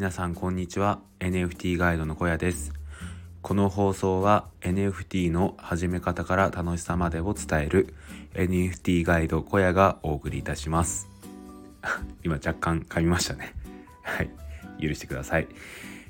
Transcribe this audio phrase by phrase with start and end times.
[0.00, 1.00] 皆さんこんにちは。
[1.18, 2.72] NFT ガイドの小屋です。
[3.42, 7.92] この放送は NFT の始め方から楽しさまでを伝える
[8.32, 11.10] NFT ガイド小屋がお送りいたします。
[12.24, 13.54] 今若干噛みましたね。
[14.00, 14.30] はい。
[14.80, 15.48] 許してください。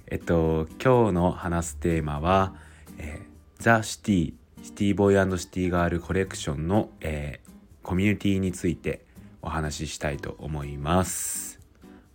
[0.07, 2.55] えっと今日の話すテーマは、
[2.97, 7.51] えー、ザ・シティシティボーイシティガールコレクションの、えー、
[7.83, 9.05] コミュニティについて
[9.43, 11.50] お話ししたいと思います。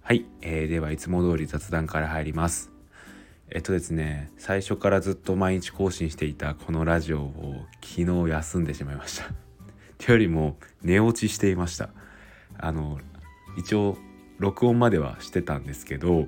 [0.08, 2.72] はい、えー、ではいつも通り雑談から入ります。
[3.50, 9.24] えっとですね最初からずっと毎日更新していたこのラジオを昨日休んでしまいました。
[9.98, 11.90] というよりも寝落ちしていました。
[12.60, 13.00] あの
[13.58, 13.98] 一応
[14.38, 16.28] 録音まではしてたんですけど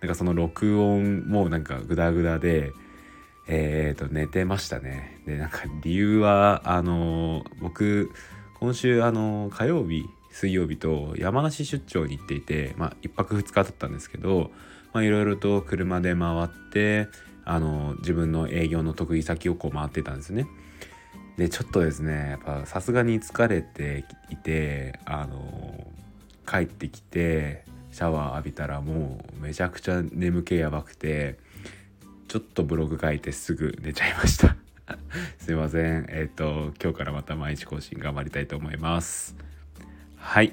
[0.00, 2.72] なんかその録音もなんかグダグダで
[3.46, 5.20] えーと寝てましたね。
[5.26, 8.10] でなんか理由はあの僕
[8.54, 10.06] 今週あの火曜日
[10.38, 14.52] 水曜日と山梨出張に行っていて、まあ、1泊2日だったんですけど
[14.94, 17.08] いろいろと車で回って
[17.44, 20.46] あの自分の営業の得意先をこう回ってたんですね。
[21.38, 25.86] でちょっとですねやっぱさすがに疲れていてあの
[26.46, 31.38] 帰ってきてシャワー浴びたらもうめちゃくちゃ眠気やばくて
[32.28, 34.56] ちょっとブログ書いてすぐ寝ちゃいました。
[35.38, 36.06] すいません。
[36.08, 39.47] えっ、ー、と今日からまた毎日更新頑張りたいと思います。
[40.18, 40.52] はい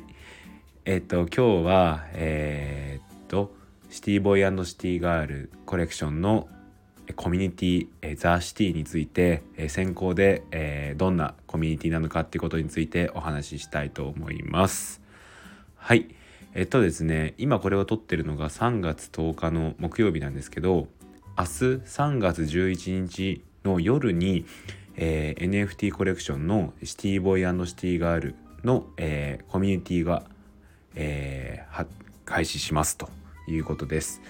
[0.86, 3.54] えっ、と今日はえっ、と
[3.90, 6.48] シティボーイシティガールコレクションの
[7.16, 15.02] コミュニティ、えザ・シティについて、え先行で、えどんなコミュニティなのかっていうことについてお話ししたいと思います。
[15.76, 16.08] はい。
[16.54, 20.88] えっとですね、今これを撮ってるのが3月10日の木曜日なんですけど、
[21.38, 21.50] 明日
[21.84, 24.46] 3月11日の夜に、
[24.96, 30.24] えー、NFT コレクションのシティボーイシティガールの、えー、コミュニティが、
[30.96, 31.86] えー、
[32.26, 33.10] 開始しますと
[33.48, 34.22] いうことです。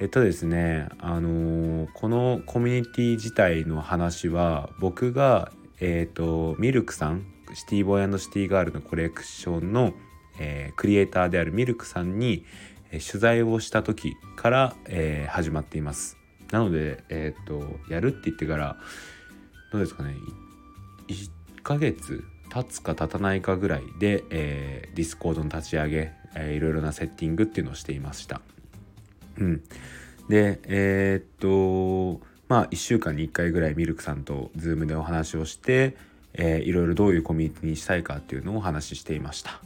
[0.00, 9.92] えっとですね、あのー、このコミュニティ自体の話は僕が、え、ー、とミルクさんシティボーイシティガールのコレクションの、
[10.38, 12.44] えー、クリエイターであるミルクさんに、
[12.92, 16.16] えー、取材をした時から、えー、始まっています。
[16.52, 18.76] なので、えっ、とやるって言ってから
[19.72, 20.16] どうですかね
[21.08, 21.30] 1
[21.62, 28.40] ヶ月経つか経たないかぐらいで、えー、 Discord の立ち上げ、えー、いろいろなセッティングっていうのをしていました。
[29.38, 29.62] うん、
[30.28, 35.96] でえー、っとまあ1週間に1回ぐらいミルクさんと Zoom でお話をして、
[36.34, 39.60] えー、いろいろどういうコミュニティにしたいかっていうのをお話ししていました。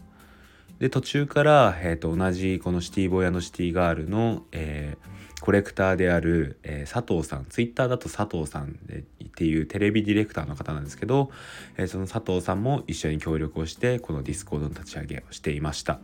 [0.78, 5.13] で途中から、えー、と同じこの CITY BOY CITY GIRL の、えー、
[5.44, 11.30] コレクターである、えー、佐藤さんツイッターだと佐藤さんでっていうテレビディレクターの方なんですけど、
[11.76, 16.00] えー、その佐藤さんも一緒に協力をしてこのディスコードの立ち上げをしていました。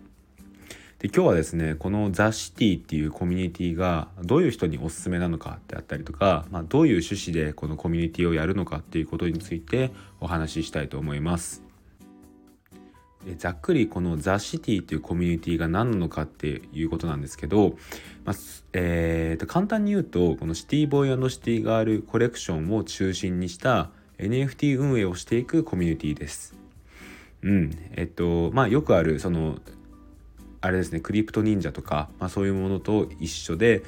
[0.99, 9.91] で今日はですねこの THE CITY っていうコミュニティがどういう人におすすめなのかってあったりとか、まあ、どういう趣旨でこのコミュニティをやるのかっていうことについて
[10.21, 11.70] お話ししたいと思います。
[13.37, 17.77] ざっくりこのザ・シティっていうコミュニティが何なのかっていうことなんですけど、
[18.25, 18.37] まあ
[18.73, 26.55] えー、簡単に言うとこのシティボーイシティガールコレクションを中心にした NFT 運営をしていくコミュニティです。
[27.43, 29.59] うん、えっとまあよくあるその
[30.61, 33.83] あれですねクリプト忍者とか、まあ、そういうものと一緒で、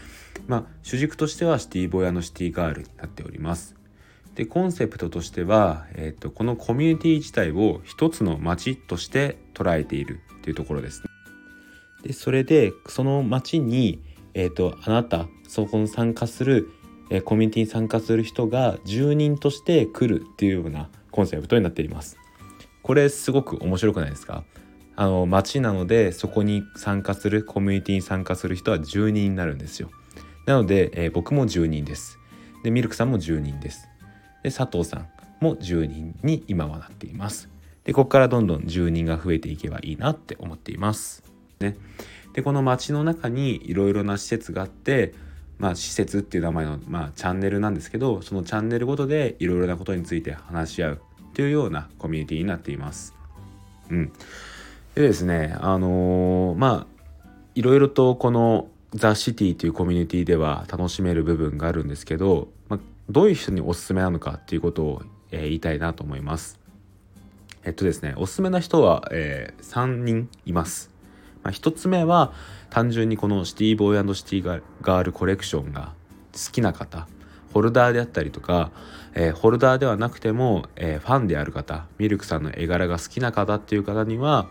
[0.47, 3.81] まあ、主軸としてはシティボヤのシティガールになっております。
[4.34, 11.09] でコンセプトとしては、えーと、このコミュニティ自体を一つの街として捉えているっていうところですね。
[12.03, 14.03] でそれでその街に、
[14.34, 16.69] えーと、あなたそこに参加する、
[17.10, 22.16] え、コミュニティに参加する人が住人として来るっていうようなコンセプトになっています。
[22.82, 24.44] これすごく面白くないですか？
[24.97, 29.91] あの町なのでそこに参加するコミュニティに参加する人は10人になるんですよ
[30.44, 32.19] なので、えー、僕も10人です
[32.62, 33.88] でミルクさんも10人です
[34.42, 35.08] で佐藤さん
[35.41, 37.48] も10人に今はなっています。
[37.84, 41.25] でここからどんどん10人が増えていけばいいなって思っています。
[41.61, 41.76] ね。
[42.32, 45.14] でこの町の中にいろいろな施設があって
[45.58, 51.02] まあ施設っていう名前の、まあ、チャンネルなんですけどそのチャンネルごとでいろいろなことについて話し合う。
[51.34, 53.14] というようなコミュニティになっています。
[53.90, 54.12] うん。
[54.94, 56.87] でですねあのー、まあ
[57.55, 62.49] いろいろとこのザ・シティというコミュニティでは楽しめる部分があるんですけど、
[63.12, 66.59] どういう人におすすめなのかっていうことを、えー、言いたいなと思います。
[67.64, 70.91] えっとですねおすすめな人は、えー、3人います。
[71.43, 72.32] まあ、1つ目は
[72.70, 75.93] 単純にこのシティボーイシティガールコレクションが
[76.32, 77.06] 好きな方
[77.53, 78.70] ホルダーであったりとか、
[79.15, 84.49] えー、ホルダーではなくても、えー、ファンである方ミルクさんの絵柄が好きな方っていう方には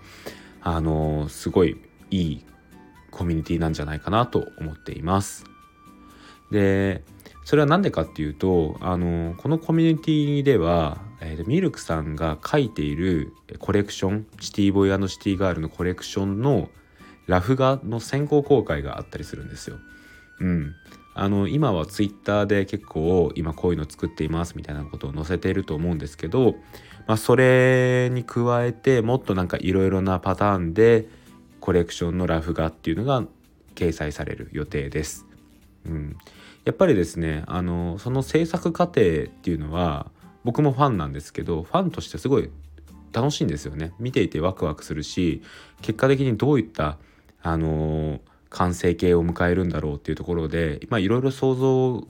[0.62, 1.82] あのー、すごい
[2.12, 2.46] いい
[3.10, 5.46] コミュニティなんじゃないかなと思っています。
[6.52, 7.04] で
[7.44, 16.70] それは何でかっていうとあのこのコミュニティでは、えー、ミルクさんが書いているコレクションシティボーイシティガールのコレクションの
[17.28, 19.78] ラフ画の先行公開があったりするんですよ。
[20.40, 20.76] うん、
[21.14, 26.56] あの今はツイッターで結構今こういうの作っていますみたいなことを載せていると思うんですけど、
[27.08, 31.08] まあ、それに加えてもっとなんかいろいろなパターンで
[31.60, 33.24] コレクションのラフ画っていうのが
[33.76, 35.31] 掲載される予定です。
[35.86, 36.18] うん、
[36.66, 40.12] やっぱりですねあのその制作過程っていうのは
[40.44, 42.50] 僕もファンなんですけどファンとしてすごい
[43.14, 45.42] 楽しいんですよね見ていてワクワクするし
[45.82, 46.98] 結果的にどういった
[47.42, 52.08] あの完成形を迎えるんだろうっていうところでいろいろ想像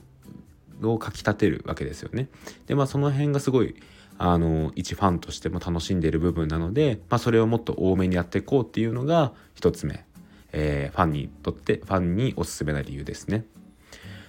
[0.82, 2.28] をかき立てるわけですよね。
[2.66, 3.76] でまあその辺がすごい
[4.18, 10.04] あの一ファンとしても楽しんでいる部分なので、まあ、それをもっと多めにやっていこうっていうのが一つ目、
[10.52, 13.44] えー、ファンにとってファンにおすすめな理由ですね。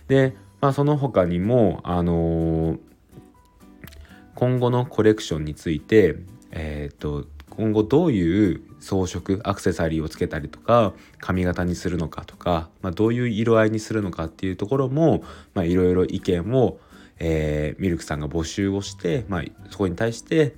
[0.07, 2.79] で、まあ、その他にも、あのー、
[4.35, 6.15] 今後のコレクションについて、
[6.51, 15.23] えーと、今後どういう装飾アクセサリーをつけたりとか髪型にするのかとか、まあ、どういう色合いにするのかっていうところも
[15.55, 16.79] いろいろ意見を、
[17.19, 20.55] えー、ミルクさんが募集をして、まあ、そこに対して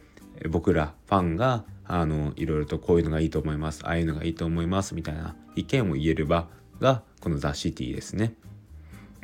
[0.50, 6.48] 僕らファンがあのいろいろとこういうのがいいと思いますああいうのがいいと思いますみたいな意見を言える場
[6.80, 8.34] がこのザ・シティですね。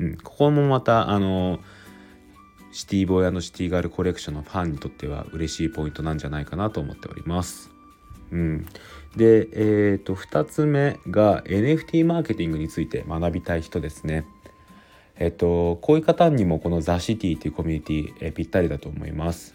[0.02, 1.60] うん、ここもまたあの
[2.72, 7.70] シティボーイシティガールコレクションのファンにとっては嬉しいポイントなんじゃないかなと思っております。
[8.32, 8.66] うん、
[9.16, 14.24] で、えーと、2つ目が NFT マーケティングについて学びたい人ですね。
[15.16, 19.54] えっ、ー、とこういう方にもこのザ・シティというコミュニティ、えー、ぴったりだと思います。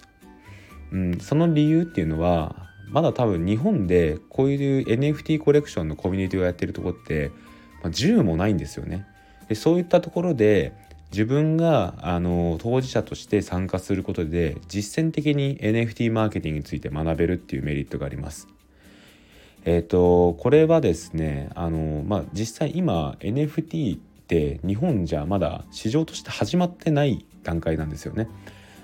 [0.93, 7.31] うん、その理由っていうのはまだ多分日本でこういう NFT コレクションのコミュニティをやってるとこって、
[7.83, 9.05] まあ、10もないんですよね。
[9.49, 10.73] でそういったところで
[11.11, 18.47] 自分があの当事者として参加することで実践的に NFT マーケティングについて学べるっていうメリットがあります。
[19.65, 28.27] えっ、ー、とこれはですねあの、まあ、実際今 NFT って日本じゃまだ市場として始まってない段階なんですよね。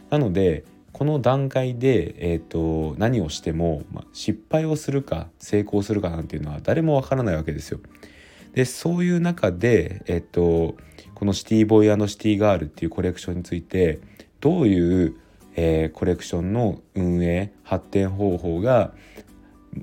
[0.10, 0.64] なので
[0.94, 7.80] この段階で、えーと、何をしても、まあ、失敗をするか成功するかなんていうのは誰もわからないわけですよ。
[8.54, 10.76] でそういう中で、えっと、
[11.16, 14.00] このシティボーイシティガールっていうコレクションについて
[14.40, 15.16] どういう、
[15.56, 18.94] えー、コレクションの運営発展方法が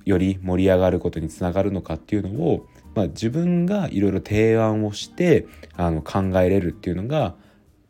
[0.04, 5.46] より盛り上がることにつながるのかっていうのを、まあ、自分がいろいろ提案をして
[5.76, 7.34] あの考えれるっていうのが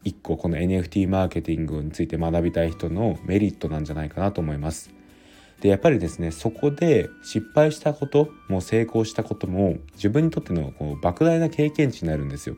[0.03, 5.00] 一個この NFT マーケティングについて学びたい人のメリットなんじゃないかなと思います。
[5.61, 12.57] でやっぱりですねそこで失敗したことも成功したことも自分にとってのこう莫大な経験値になるんですよ。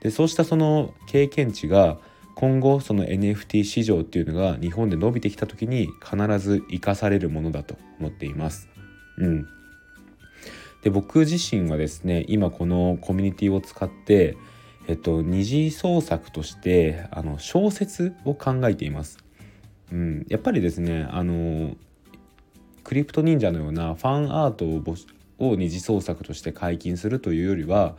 [0.00, 1.98] でそうしたその経験値が
[2.34, 8.68] 今後その NFT 市場っていうのが日本で伸びてきた時に必ず生かされるものだと思っています。
[9.18, 9.46] うん、
[10.82, 14.36] で僕自身はですね今このコミュニティを使って
[14.88, 19.18] えっと、二次創作としてあの小説を考えています。
[19.92, 21.76] うん、やっぱりですねあの
[22.84, 24.64] クリプト忍者のようなファンアート
[25.38, 27.96] を二次創作として解禁するというよりは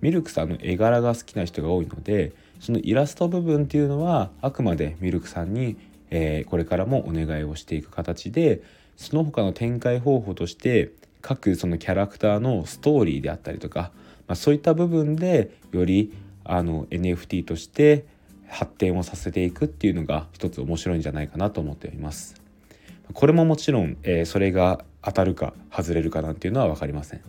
[0.00, 5.76] ミルクさんの絵柄が好きな人が多いのでそのイラスト部分っていうのはあくまでミルクさんに、
[6.10, 8.62] えー、これからもお願いをしていく形で
[8.96, 13.90] その他の展開方法として各そのキャラクターのストーリーであったりとか、
[14.26, 16.12] まあ、そういった部分でより
[16.44, 18.06] あの NFT として
[18.48, 22.45] 発展をさせていくっていうのが一つ面白いんじゃないかなと思っております。
[23.12, 27.20] これももちろん、えー、それが当たるか外れるかなんていうのは分かりません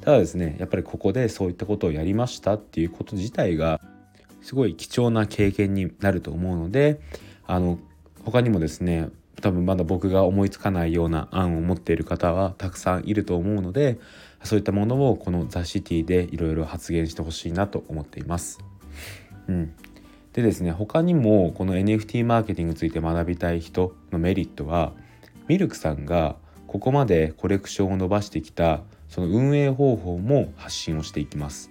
[0.00, 3.80] ただですねやっぱりここでそういったことをやりましたっていうこと自体が
[4.42, 7.00] すごい貴重な経験になると思うので
[7.46, 7.78] あの
[8.24, 13.98] 他にもですね多分まだ僕が思いつかないような案を持っている方はたくさんいると思うので
[14.42, 18.58] そういったものをこのザ・シティでいろいろ発言してほしいなと思っています。
[19.48, 19.72] うん、
[20.32, 24.92] でですね他にもこの NFT マーケティングについて学びたい人のメリットは
[25.48, 26.36] ミルクさんが
[26.66, 31.70] ここまでコレクションを伸ばしてきたその運営方法も発信をしていきます。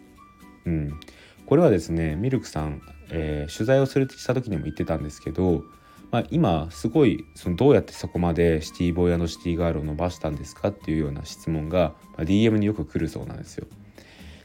[0.65, 0.99] うん、
[1.45, 2.81] これはですねミルクさん、
[3.11, 5.63] えー、取材をするした時にも言ってたんですけど、
[6.11, 13.67] まあ、今すごいそのどうやってそこまで CITY BOY の CITY GIRL を伸ばしたんですかっていうような質問が、ま、DM によく来るそうなんですよ。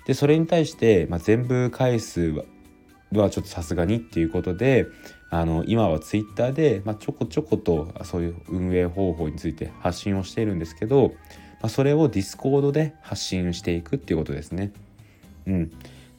[0.06, 2.44] でそれに対して、まあ、全部返すのは
[3.12, 4.86] ちょっとさすがにっていうことで
[5.32, 11.14] あの今はツイッターで、まあ、ちょこちょことそういう運営方法について発信をしているんですけど、
[11.62, 14.72] まあ、それを Discord で発信していくっていうことですね。
[15.46, 15.70] うん、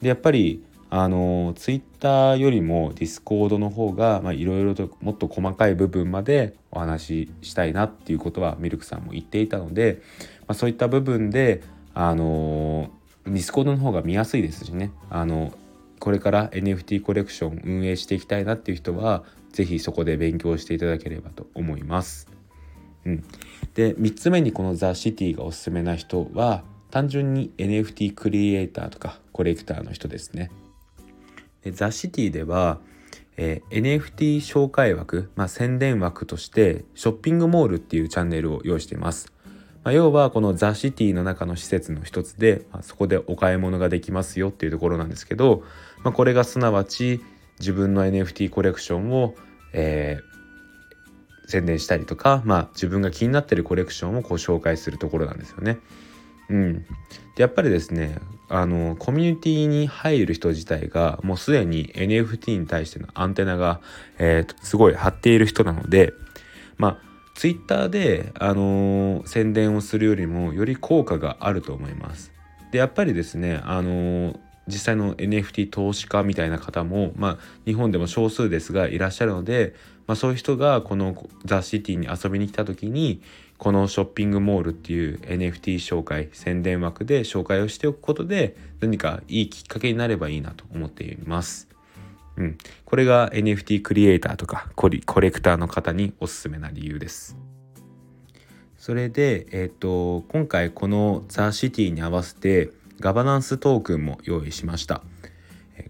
[0.02, 10.02] でやっぱりあのツイッターよりもディスコードの方がいろいろともっと細かい部分までお話ししたいなっていうことはミルクさんも言っていたので、
[10.42, 11.62] まあ、そういった部分で
[11.94, 12.90] あの
[13.26, 15.54] ディスコードの方が見やすいですしねあの
[16.04, 22.28] これから NFT コレクション運営していきたいなっていう人は是非そこで勉強していただければと思います。
[23.06, 23.24] うん、
[23.74, 30.52] で3つ目にこの The City がおすすめな人は単純に NFT クリエイターとかコレクターの人ですね。
[31.72, 32.82] ザ・シティでは、
[33.38, 39.33] えー、NFT 紹介枠、まあ、宣伝枠としてショッピングモールっていうチャンネルを用意しています。
[39.84, 45.64] まあ、要はこのザ・シティの中の施設の一つで、まあ、そこでお買い物ができますよっていうところなんですけど、
[46.04, 47.22] まあ、これがすなわち
[47.60, 49.36] 自分の NFT コレクションを、
[49.74, 55.80] えー、宣伝したりとか、まあ、自分が気になっているコレクションをこう紹介するところなんですよね。
[56.50, 56.86] うん、で
[57.38, 63.80] やっぱりですねあのコミュニティに入る人自体がもうすでに NFT に対してのアンテナが、
[64.20, 66.14] えー、すごい張っている人なので
[66.78, 72.32] まあツイッターで、あのー、宣伝をするよりもより効果があると思います。
[72.72, 79.76] でやっぱりですね、あのー、実際の NFT 投資家みたいな方も、まあ、日本でも少数ですがいらっしゃるので、
[80.08, 83.22] まあ、そういう人がこのザ・シティに遊びに来た時に
[83.58, 91.73] このショッピングモールっていう NFT 紹介宣伝枠で紹介をしておくことで何かいいきっかけになればいいなと思っています。
[92.38, 97.38] うん、これが NFT クリエイターとかココレクターの方におすすめな理由です。
[98.78, 105.02] それで、えーと、今回このザ・シティに合わせてガバナンストークンも用意しました。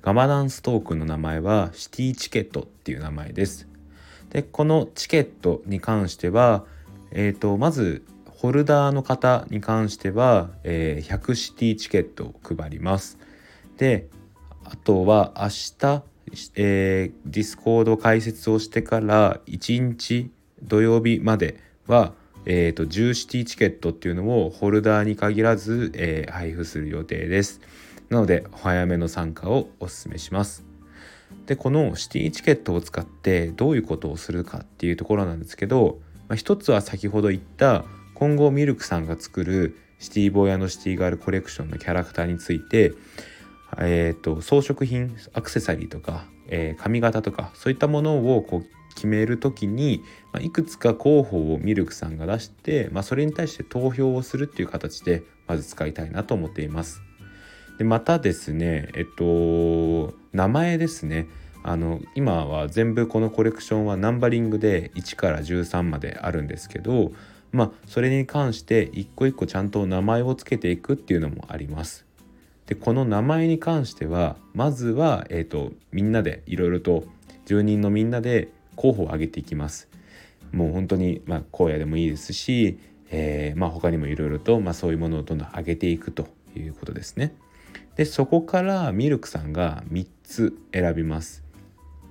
[0.01, 3.67] ガバナンストークンの名前はシティチケットっていう名前です。
[4.29, 6.65] でこのチケットに関しては
[7.15, 13.19] えーと、まずホルダーの方に関しては、えー、100シティチケットを配ります。
[13.77, 14.09] で
[14.65, 15.47] あとは明
[15.79, 16.03] 日、
[16.55, 22.13] えー、ディスコード開設をしてから1日土曜日までは、
[22.45, 27.61] えーと、10シティチケットっていうのをホルダーに限らず、えー、配布する予定です。
[28.09, 30.63] なのでお早めの参加をお勧めします。
[31.45, 42.93] でこのシティチケットを使ってどういうことをするかっていうところなんですけどまあ、一つは先ほど言った今後ミルクさんが作るシティボーイシティガールコレクションのキャラクターについて、
[43.79, 48.65] えーと、装飾品アクセサリーとか、えー、髪型とかそういったものをこう
[48.95, 50.01] 決める時に、
[50.31, 57.01] まあ、いくつか候補をミルクさんが出して、まあ、それに対して投票をするっていう形でまず使いたいなと思っています。
[57.77, 61.27] でまたですねえっと名前ですね
[61.63, 67.11] あの今は全部このコレクションはナンバリングで1から13まであるんですけど
[67.51, 72.05] まあそれに関して一個一個ちゃんと名前を付けていくっていうのもあります。
[72.65, 77.03] でこの名前に関してはまずは、えーと、みんなでいろいろと
[77.45, 79.89] 住人のみんなで候補を挙げていきます。
[80.51, 82.77] もう本当に、まあ、荒野でもいいですし、
[83.09, 87.35] えー、まあ、他にもいろいろと、まあ、そういうものをどんどん上げていくということですね。
[87.95, 91.43] でそこからミルクさんが3つ選びます。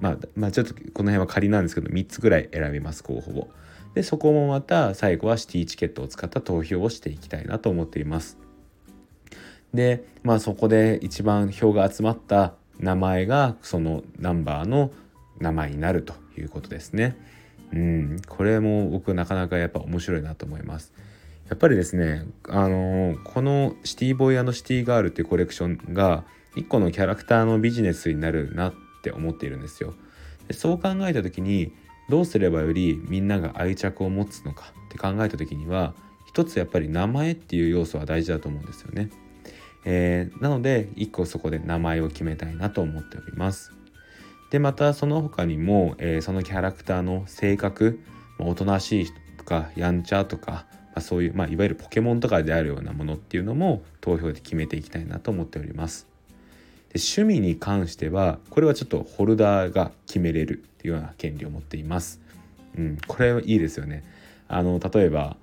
[0.01, 3.51] まあ、まあ、ちょっとこの辺は仮なんですけど3つぐらい選びます候補を。
[3.95, 8.39] でそこもまた最後はシティチケットを使った投票をしていきたいなと思っています。
[9.75, 14.91] でまあそこで一番票が集まった名前がそのナンバーの
[15.39, 17.17] 名前になるということですね。
[17.73, 20.93] うん、これも僕なかなかやっぱ面白いなと思います。
[21.49, 26.25] やっぱりですね、あのー、このシティボーイシティガールっていうコレクションが
[26.55, 29.95] 一個のキャラクターのビジネスになるなっって思っているんですよ。
[30.47, 31.73] でそう考えた時に
[32.09, 35.95] どうすればよりみんなが愛着を持つのかって考えた時には
[36.27, 39.11] 一つやっぱり名前っていう要素は大事だと思うんですよね。
[39.85, 43.73] えー、なので一個そこで名前を決めたいなと思っております。
[44.51, 48.01] でまたその他にも、えー、そのキャラクターの性格
[48.39, 56.07] おとなしい人とかやんちゃとか、まあ、そういう、まあ、いわゆるポケモンとかであるようなものっていうのも投票で決めていきたいなと思っております。
[56.93, 62.21] で趣味に関してはこれはちょっとホルダーが決めれるっていうような権利を持っています。
[62.77, 64.05] うん、これはいいですよね。
[64.49, 65.37] あの例えば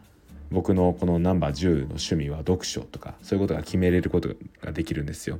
[0.51, 4.29] 僕のこのナンバー10の趣味は読書とかそういうことが決めれること
[4.61, 5.39] ができるんですよ。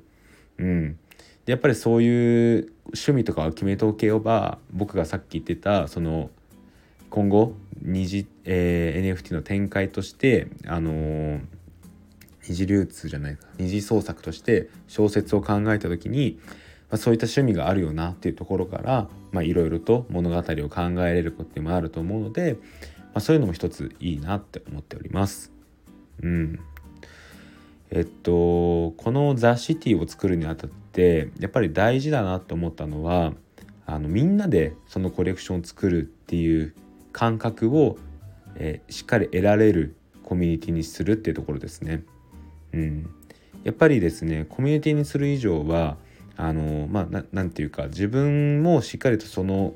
[0.58, 0.98] うん、
[1.46, 6.30] でやっぱりそういう趣味とかを決めておけば僕がさっき言ってたその
[7.10, 11.42] 今後二次、えー、NFT の展開としてあのー
[12.50, 16.40] 二次流通じゃないか二次創作として小説を考えた時に、
[16.90, 19.08] まあ、そういった趣味があるよなっていうところから
[19.44, 22.58] いろいろと物語を考えれることもあると思うので、
[23.20, 25.52] あ、そういうのも一ついいなって思っております。
[26.22, 26.60] うん
[27.92, 33.34] えっとこの「ザ・シティ」を作るにあたってやっぱり大事だなと思ったのは
[33.86, 36.76] あのみんなでそのコレクションを作るっていう
[37.12, 37.98] 感覚を、
[38.56, 42.04] えー、しっかり得られるコミュニティにするっていうところですね。
[42.74, 43.10] うん、
[43.64, 45.98] やっぱりですねコミュニティにする以上は
[46.38, 49.74] あのまあ何て言うか自分もしっかりとその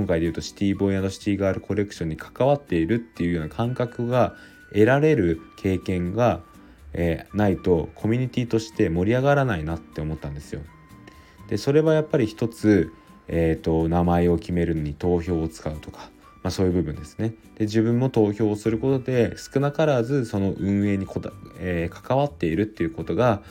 [0.00, 4.34] 今回で言うとシティボーイシティガールコレクションに関わっているっていうような感覚が
[4.72, 6.40] 得られる経験が、
[6.94, 10.62] えー、ないとコミュニティとして盛り上がらないなって思ったんですよ。
[11.50, 12.90] でそれはやっぱり一つ、
[13.28, 16.08] えーと、名前を決めるのに投票を使うとか、
[16.42, 17.34] まあ、そういう部分ですね。
[17.56, 23.42] で自分も投票をすることで少なからずその運営にこだ、えー、関わっているっていうことが、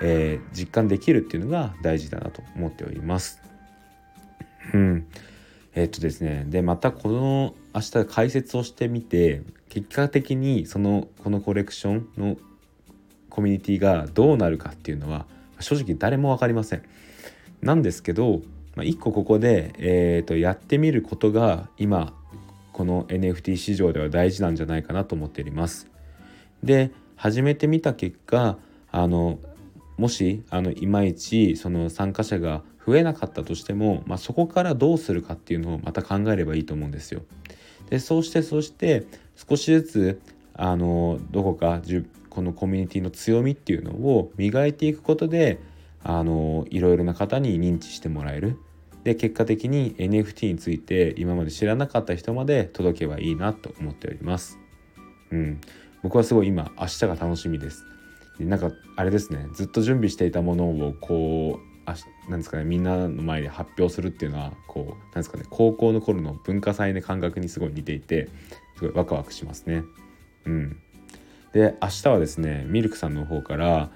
[0.00, 3.42] えー、実感できるっていうのが大事だなと思っております。
[4.72, 5.06] うん、
[5.78, 12.36] えっとですねでまたこの明日解説をしてみて結果的にそのこのコレクションの
[13.30, 15.26] コミュニティがどうなるかっていうのは
[15.60, 16.82] 正直誰も分かりません。
[17.62, 18.40] なんですけど、
[18.74, 22.12] まあ、1個ここで、えー、とやってみることが今
[22.72, 25.88] この NFT 市場では大事なんじゃないかなと思っております。
[26.64, 28.58] で始めてみた結果
[28.90, 29.38] あの
[29.96, 37.20] もしあのいまいちその参加者が増えなかったとしても、まあ、そこからどうするかっていうのをまた考えればいいと思うんですよ。
[37.90, 39.04] でそうしてそして
[39.36, 40.20] 少しずつ
[40.54, 41.82] あのどこか
[42.30, 45.60] このコミュニティの強みっていうのを磨いていくことで
[46.02, 48.56] あのいろいろな方に認知してもらえる。
[49.04, 54.58] で結果的に NFT について今まで知らなかった人まで届けばいいなと思っております。
[55.30, 55.60] うん、
[56.02, 57.84] 僕はすごい今明日が楽しみです。
[58.40, 61.96] なんかあれですねずっと準備していたものをこうあ
[62.28, 68.28] なんですかねみんなの前で発表するっていうのはこうなんですかね高校の頃の文化祭の感覚にすごい似ていて
[68.76, 69.84] すごいワクワクしますね。
[70.44, 70.76] うん、
[71.52, 73.90] で明日はですねミルクさんの方から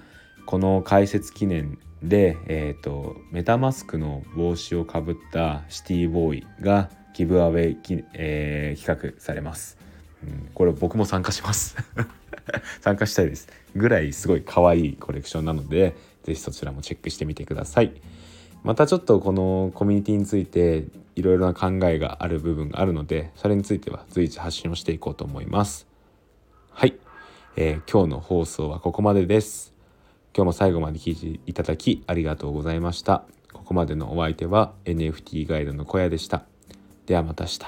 [0.45, 9.77] この解説記念で、えーと、メタマスクの帽子をかぶったシティボーイがギブアウェイ、えー、企画されます。
[10.23, 11.75] うん、これ僕も参加します
[12.79, 17.93] 参加したいですぐらいすごい可愛いコレクションなので是非そちらもチェックしてみてください。
[18.63, 25.87] またちょっとこのコミュニティについていろいろな考えがある部分があるのでそれについては随時発信をしていこうと思います。
[26.71, 26.97] はい、
[27.55, 29.73] えー、今日の放送はここまでです。
[30.35, 33.25] 今日も最後まで聞いていただきありがとうございました。
[33.51, 36.43] ここまでのお相手は NFT ガイドの小屋でした。
[37.05, 37.59] ではまた明日。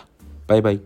[0.48, 0.82] バイバイ。